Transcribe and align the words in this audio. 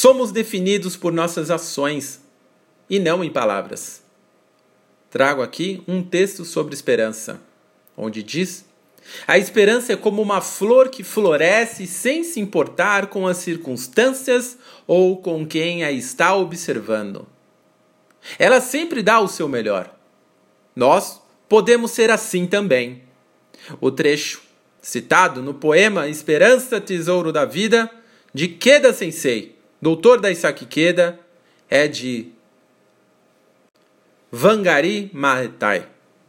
somos 0.00 0.32
definidos 0.32 0.96
por 0.96 1.12
nossas 1.12 1.50
ações 1.50 2.22
e 2.88 2.98
não 2.98 3.22
em 3.22 3.28
palavras. 3.28 4.02
Trago 5.10 5.42
aqui 5.42 5.82
um 5.86 6.02
texto 6.02 6.42
sobre 6.42 6.74
esperança, 6.74 7.38
onde 7.94 8.22
diz: 8.22 8.64
A 9.26 9.36
esperança 9.36 9.92
é 9.92 9.96
como 9.96 10.22
uma 10.22 10.40
flor 10.40 10.88
que 10.88 11.04
floresce 11.04 11.86
sem 11.86 12.24
se 12.24 12.40
importar 12.40 13.08
com 13.08 13.26
as 13.26 13.36
circunstâncias 13.36 14.56
ou 14.86 15.18
com 15.18 15.46
quem 15.46 15.84
a 15.84 15.92
está 15.92 16.34
observando. 16.34 17.26
Ela 18.38 18.62
sempre 18.62 19.02
dá 19.02 19.20
o 19.20 19.28
seu 19.28 19.50
melhor. 19.50 19.94
Nós 20.74 21.20
podemos 21.46 21.90
ser 21.90 22.10
assim 22.10 22.46
também. 22.46 23.02
O 23.82 23.90
trecho 23.90 24.40
citado 24.80 25.42
no 25.42 25.52
poema 25.52 26.08
Esperança, 26.08 26.80
Tesouro 26.80 27.30
da 27.30 27.44
Vida, 27.44 27.90
de 28.32 28.48
Keda 28.48 28.94
Sensei, 28.94 29.59
doutor 29.80 30.20
da 30.20 30.30
Isaki 30.30 30.66
Keda, 30.66 31.18
é 31.68 31.88
de 31.88 32.28
Vangari 34.30 35.10
Maathai, 35.12 35.86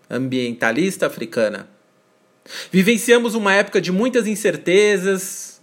ambientalista 0.10 1.08
africana. 1.08 1.70
Vivenciamos 2.72 3.36
uma 3.36 3.54
época 3.54 3.82
de 3.82 3.92
muitas 3.92 4.26
incertezas, 4.28 5.62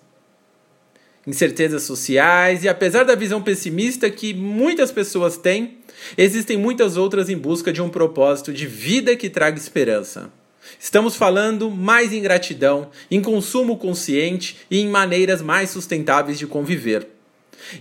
incertezas 1.27 1.83
sociais, 1.83 2.65
e 2.65 2.69
apesar 2.69 3.05
da 3.05 3.15
visão 3.15 3.43
pessimista 3.43 4.09
que 4.11 4.33
muitas 4.33 4.93
pessoas 4.93 5.37
têm, 5.37 5.79
existem 6.17 6.57
muitas 6.57 6.97
outras 6.97 7.29
em 7.29 7.37
busca 7.37 7.73
de 7.73 7.83
um 7.83 7.89
propósito 7.89 8.53
de 8.53 8.67
vida 8.67 9.17
que 9.17 9.29
traga 9.29 9.59
esperança. 9.59 10.31
Estamos 10.79 11.17
falando 11.17 11.71
mais 11.71 12.13
em 12.13 12.23
gratidão, 12.23 12.91
em 13.11 13.23
consumo 13.23 13.77
consciente 13.77 14.59
e 14.71 14.79
em 14.81 14.89
maneiras 14.89 15.41
mais 15.41 15.71
sustentáveis 15.71 16.39
de 16.39 16.47
conviver. 16.47 17.18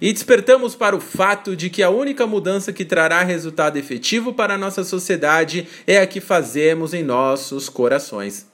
E 0.01 0.11
despertamos 0.11 0.75
para 0.75 0.95
o 0.95 0.99
fato 0.99 1.55
de 1.55 1.69
que 1.69 1.83
a 1.83 1.89
única 1.89 2.27
mudança 2.27 2.73
que 2.73 2.85
trará 2.85 3.23
resultado 3.23 3.77
efetivo 3.77 4.33
para 4.33 4.55
a 4.55 4.57
nossa 4.57 4.83
sociedade 4.83 5.67
é 5.85 5.99
a 5.99 6.07
que 6.07 6.19
fazemos 6.19 6.93
em 6.93 7.03
nossos 7.03 7.69
corações. 7.69 8.47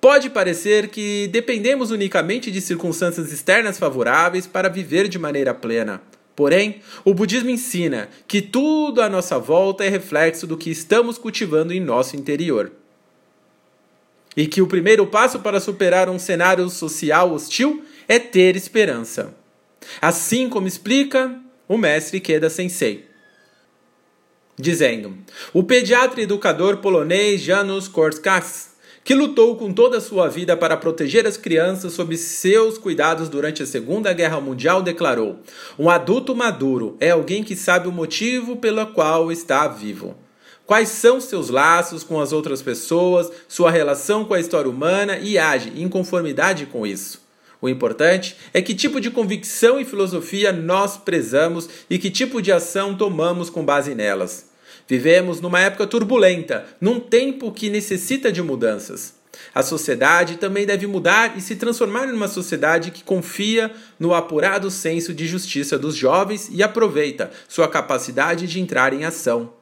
Pode 0.00 0.30
parecer 0.30 0.88
que 0.88 1.26
dependemos 1.28 1.90
unicamente 1.90 2.50
de 2.50 2.60
circunstâncias 2.60 3.32
externas 3.32 3.78
favoráveis 3.78 4.46
para 4.46 4.68
viver 4.68 5.08
de 5.08 5.18
maneira 5.18 5.52
plena. 5.52 6.00
Porém, 6.36 6.82
o 7.02 7.14
budismo 7.14 7.48
ensina 7.48 8.10
que 8.28 8.42
tudo 8.42 9.00
à 9.00 9.08
nossa 9.08 9.38
volta 9.38 9.84
é 9.84 9.88
reflexo 9.88 10.46
do 10.46 10.56
que 10.56 10.70
estamos 10.70 11.16
cultivando 11.16 11.72
em 11.72 11.80
nosso 11.80 12.14
interior. 12.14 12.70
E 14.36 14.46
que 14.46 14.60
o 14.60 14.66
primeiro 14.66 15.06
passo 15.06 15.40
para 15.40 15.58
superar 15.58 16.10
um 16.10 16.18
cenário 16.18 16.68
social 16.68 17.32
hostil 17.32 17.82
é 18.06 18.18
ter 18.18 18.54
esperança. 18.54 19.34
Assim 20.00 20.48
como 20.48 20.66
explica 20.66 21.38
o 21.68 21.76
mestre 21.76 22.20
Keda 22.20 22.48
Sensei. 22.50 23.06
Dizendo: 24.58 25.16
O 25.52 25.62
pediatra 25.62 26.20
e 26.20 26.24
educador 26.24 26.78
polonês 26.78 27.40
Janusz 27.40 27.88
Korczak 27.88 28.46
que 29.06 29.14
lutou 29.14 29.54
com 29.54 29.72
toda 29.72 29.98
a 29.98 30.00
sua 30.00 30.28
vida 30.28 30.56
para 30.56 30.76
proteger 30.76 31.28
as 31.28 31.36
crianças 31.36 31.92
sob 31.92 32.16
seus 32.16 32.76
cuidados 32.76 33.28
durante 33.28 33.62
a 33.62 33.66
Segunda 33.66 34.12
Guerra 34.12 34.40
Mundial, 34.40 34.82
declarou: 34.82 35.38
Um 35.78 35.88
adulto 35.88 36.34
maduro 36.34 36.96
é 36.98 37.10
alguém 37.10 37.44
que 37.44 37.54
sabe 37.54 37.86
o 37.86 37.92
motivo 37.92 38.56
pelo 38.56 38.84
qual 38.88 39.30
está 39.30 39.68
vivo. 39.68 40.16
Quais 40.66 40.88
são 40.88 41.20
seus 41.20 41.50
laços 41.50 42.02
com 42.02 42.20
as 42.20 42.32
outras 42.32 42.60
pessoas, 42.60 43.30
sua 43.46 43.70
relação 43.70 44.24
com 44.24 44.34
a 44.34 44.40
história 44.40 44.68
humana 44.68 45.16
e 45.18 45.38
age 45.38 45.72
em 45.76 45.88
conformidade 45.88 46.66
com 46.66 46.84
isso. 46.84 47.24
O 47.60 47.68
importante 47.68 48.36
é 48.52 48.60
que 48.60 48.74
tipo 48.74 49.00
de 49.00 49.10
convicção 49.10 49.80
e 49.80 49.84
filosofia 49.84 50.52
nós 50.52 50.96
prezamos 50.96 51.68
e 51.88 51.98
que 51.98 52.10
tipo 52.10 52.42
de 52.42 52.52
ação 52.52 52.94
tomamos 52.94 53.48
com 53.48 53.64
base 53.64 53.94
nelas. 53.94 54.50
Vivemos 54.88 55.40
numa 55.40 55.60
época 55.60 55.86
turbulenta, 55.86 56.64
num 56.80 57.00
tempo 57.00 57.50
que 57.50 57.68
necessita 57.68 58.30
de 58.30 58.42
mudanças. 58.42 59.14
A 59.54 59.62
sociedade 59.62 60.36
também 60.36 60.66
deve 60.66 60.86
mudar 60.86 61.36
e 61.36 61.40
se 61.40 61.56
transformar 61.56 62.06
numa 62.06 62.28
sociedade 62.28 62.90
que 62.90 63.02
confia 63.02 63.70
no 63.98 64.14
apurado 64.14 64.70
senso 64.70 65.12
de 65.12 65.26
justiça 65.26 65.78
dos 65.78 65.94
jovens 65.94 66.48
e 66.52 66.62
aproveita 66.62 67.30
sua 67.48 67.68
capacidade 67.68 68.46
de 68.46 68.60
entrar 68.60 68.92
em 68.92 69.04
ação. 69.04 69.52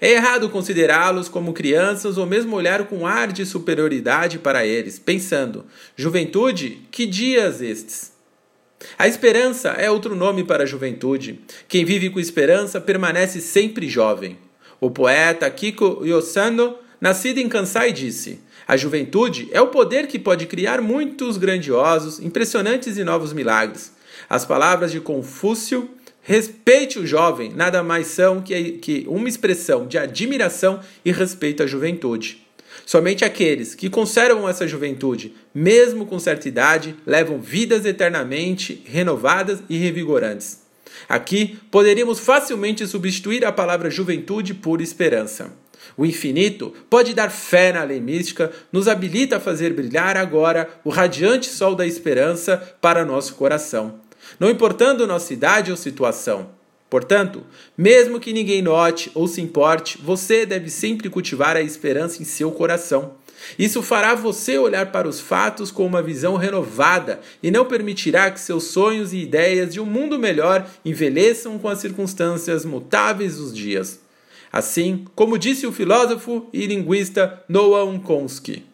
É 0.00 0.12
errado 0.12 0.48
considerá-los 0.50 1.28
como 1.28 1.52
crianças 1.52 2.18
ou 2.18 2.26
mesmo 2.26 2.56
olhar 2.56 2.86
com 2.86 3.06
ar 3.06 3.32
de 3.32 3.46
superioridade 3.46 4.38
para 4.38 4.66
eles, 4.66 4.98
pensando: 4.98 5.64
juventude, 5.96 6.82
que 6.90 7.06
dias 7.06 7.60
estes? 7.60 8.12
A 8.98 9.08
esperança 9.08 9.70
é 9.70 9.90
outro 9.90 10.14
nome 10.14 10.44
para 10.44 10.64
a 10.64 10.66
juventude. 10.66 11.40
Quem 11.66 11.84
vive 11.84 12.10
com 12.10 12.20
esperança 12.20 12.80
permanece 12.80 13.40
sempre 13.40 13.88
jovem. 13.88 14.38
O 14.80 14.90
poeta 14.90 15.48
Kiko 15.50 16.04
Yosano, 16.04 16.76
nascido 17.00 17.38
em 17.38 17.48
Kansai, 17.48 17.92
disse: 17.92 18.40
A 18.68 18.76
juventude 18.76 19.48
é 19.50 19.60
o 19.60 19.68
poder 19.68 20.06
que 20.06 20.18
pode 20.18 20.46
criar 20.46 20.82
muitos 20.82 21.38
grandiosos, 21.38 22.20
impressionantes 22.20 22.98
e 22.98 23.04
novos 23.04 23.32
milagres. 23.32 23.92
As 24.28 24.44
palavras 24.44 24.92
de 24.92 25.00
Confúcio 25.00 25.90
Respeite 26.28 26.98
o 26.98 27.06
jovem 27.06 27.52
nada 27.54 27.84
mais 27.84 28.08
são 28.08 28.42
que, 28.42 29.04
uma 29.06 29.28
expressão 29.28 29.86
de 29.86 29.96
admiração 29.96 30.80
e 31.04 31.12
respeito 31.12 31.62
à 31.62 31.68
juventude. 31.68 32.44
Somente 32.84 33.24
aqueles 33.24 33.76
que 33.76 33.88
conservam 33.88 34.48
essa 34.48 34.66
juventude, 34.66 35.36
mesmo 35.54 36.04
com 36.04 36.18
certa 36.18 36.48
idade, 36.48 36.96
levam 37.06 37.40
vidas 37.40 37.84
eternamente 37.84 38.82
renovadas 38.86 39.62
e 39.68 39.76
revigorantes. 39.76 40.62
Aqui 41.08 41.60
poderíamos 41.70 42.18
facilmente 42.18 42.84
substituir 42.88 43.44
a 43.44 43.52
palavra 43.52 43.88
juventude 43.88 44.52
por 44.52 44.80
esperança. 44.80 45.52
O 45.96 46.04
infinito 46.04 46.74
pode 46.90 47.14
dar 47.14 47.30
fé 47.30 47.72
na 47.72 47.84
lei 47.84 48.00
mística, 48.00 48.50
nos 48.72 48.88
habilita 48.88 49.36
a 49.36 49.40
fazer 49.40 49.72
brilhar 49.72 50.16
agora 50.16 50.68
o 50.82 50.90
radiante 50.90 51.46
sol 51.46 51.76
da 51.76 51.86
esperança 51.86 52.56
para 52.80 53.04
nosso 53.04 53.36
coração 53.36 54.04
não 54.38 54.50
importando 54.50 55.06
nossa 55.06 55.32
idade 55.32 55.70
ou 55.70 55.76
situação. 55.76 56.50
Portanto, 56.88 57.42
mesmo 57.76 58.20
que 58.20 58.32
ninguém 58.32 58.62
note 58.62 59.10
ou 59.14 59.26
se 59.26 59.40
importe, 59.40 59.98
você 59.98 60.46
deve 60.46 60.70
sempre 60.70 61.10
cultivar 61.10 61.56
a 61.56 61.60
esperança 61.60 62.22
em 62.22 62.24
seu 62.24 62.52
coração. 62.52 63.14
Isso 63.58 63.82
fará 63.82 64.14
você 64.14 64.56
olhar 64.56 64.90
para 64.92 65.08
os 65.08 65.20
fatos 65.20 65.70
com 65.70 65.84
uma 65.84 66.02
visão 66.02 66.36
renovada 66.36 67.20
e 67.42 67.50
não 67.50 67.64
permitirá 67.64 68.30
que 68.30 68.40
seus 68.40 68.64
sonhos 68.64 69.12
e 69.12 69.18
ideias 69.18 69.72
de 69.72 69.80
um 69.80 69.84
mundo 69.84 70.18
melhor 70.18 70.68
envelheçam 70.84 71.58
com 71.58 71.68
as 71.68 71.78
circunstâncias 71.78 72.64
mutáveis 72.64 73.36
dos 73.36 73.54
dias. 73.54 74.00
Assim 74.52 75.04
como 75.14 75.38
disse 75.38 75.66
o 75.66 75.72
filósofo 75.72 76.48
e 76.52 76.66
linguista 76.66 77.42
Noam 77.48 78.02
Chomsky, 78.04 78.64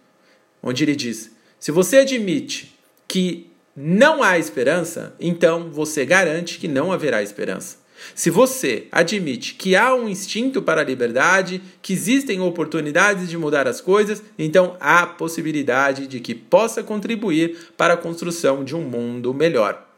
onde 0.62 0.84
ele 0.84 0.94
diz: 0.94 1.30
se 1.58 1.72
você 1.72 1.98
admite 1.98 2.78
que 3.08 3.50
não 3.74 4.22
há 4.22 4.38
esperança, 4.38 5.14
então 5.18 5.70
você 5.70 6.04
garante 6.04 6.58
que 6.58 6.68
não 6.68 6.92
haverá 6.92 7.22
esperança. 7.22 7.82
Se 8.14 8.30
você 8.30 8.88
admite 8.90 9.54
que 9.54 9.76
há 9.76 9.94
um 9.94 10.08
instinto 10.08 10.60
para 10.60 10.80
a 10.80 10.84
liberdade, 10.84 11.62
que 11.80 11.92
existem 11.92 12.40
oportunidades 12.40 13.28
de 13.28 13.38
mudar 13.38 13.68
as 13.68 13.80
coisas, 13.80 14.22
então 14.38 14.76
há 14.80 15.06
possibilidade 15.06 16.06
de 16.06 16.20
que 16.20 16.34
possa 16.34 16.82
contribuir 16.82 17.70
para 17.76 17.94
a 17.94 17.96
construção 17.96 18.64
de 18.64 18.74
um 18.74 18.82
mundo 18.82 19.32
melhor. 19.32 19.88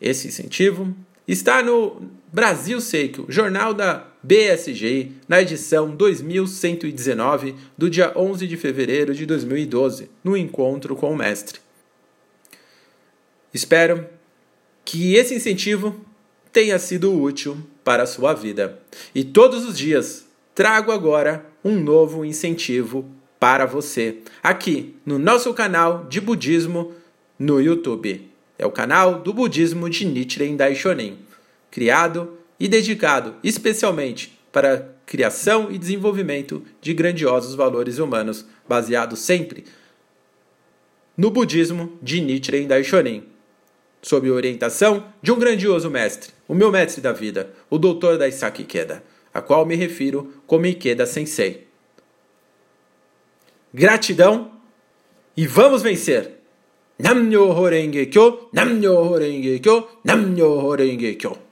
Esse 0.00 0.28
incentivo 0.28 0.94
está 1.26 1.62
no 1.62 2.02
Brasil 2.32 2.80
Seiko, 2.80 3.24
jornal 3.28 3.72
da 3.72 4.06
BSG, 4.22 5.12
na 5.26 5.40
edição 5.40 5.94
2119 5.94 7.54
do 7.76 7.88
dia 7.88 8.12
11 8.14 8.46
de 8.46 8.56
fevereiro 8.56 9.14
de 9.14 9.26
2012, 9.26 10.10
no 10.22 10.36
encontro 10.36 10.94
com 10.94 11.10
o 11.10 11.16
mestre. 11.16 11.61
Espero 13.52 14.06
que 14.84 15.14
esse 15.14 15.34
incentivo 15.34 16.00
tenha 16.52 16.78
sido 16.78 17.12
útil 17.12 17.56
para 17.84 18.04
a 18.04 18.06
sua 18.06 18.32
vida. 18.32 18.80
E 19.14 19.22
todos 19.24 19.66
os 19.66 19.76
dias 19.76 20.26
trago 20.54 20.90
agora 20.90 21.46
um 21.64 21.78
novo 21.78 22.24
incentivo 22.24 23.04
para 23.38 23.66
você, 23.66 24.18
aqui 24.42 24.94
no 25.04 25.18
nosso 25.18 25.52
canal 25.52 26.06
de 26.08 26.20
budismo 26.20 26.92
no 27.38 27.60
YouTube. 27.60 28.30
É 28.56 28.64
o 28.64 28.70
canal 28.70 29.20
do 29.20 29.34
budismo 29.34 29.90
de 29.90 30.04
Nichiren 30.04 30.54
Daishonin, 30.54 31.18
criado 31.70 32.38
e 32.60 32.68
dedicado 32.68 33.34
especialmente 33.42 34.38
para 34.52 34.94
criação 35.04 35.72
e 35.72 35.78
desenvolvimento 35.78 36.62
de 36.80 36.94
grandiosos 36.94 37.56
valores 37.56 37.98
humanos, 37.98 38.46
baseado 38.68 39.16
sempre 39.16 39.64
no 41.16 41.30
budismo 41.30 41.98
de 42.00 42.20
Nichiren 42.20 42.68
Daishonin 42.68 43.24
sob 44.02 44.28
orientação 44.30 45.06
de 45.22 45.30
um 45.30 45.38
grandioso 45.38 45.88
mestre, 45.88 46.32
o 46.48 46.54
meu 46.54 46.70
mestre 46.70 47.00
da 47.00 47.12
vida, 47.12 47.54
o 47.70 47.78
doutor 47.78 48.18
Daisaki 48.18 48.62
Ikeda, 48.62 49.02
a 49.32 49.40
qual 49.40 49.64
me 49.64 49.76
refiro 49.76 50.34
como 50.46 50.66
Ikeda 50.66 51.06
Sensei. 51.06 51.68
Gratidão 53.72 54.50
e 55.36 55.46
vamos 55.46 55.80
vencer! 55.82 56.42
Namyo 56.98 57.50
Horenge 57.50 58.06
Kyo, 58.06 58.48
Namyo 58.52 58.94
Horenge 58.94 59.58
Kyo, 59.60 59.88
Namyo 60.04 60.60
Horenge 60.60 61.14
Kyo. 61.14 61.51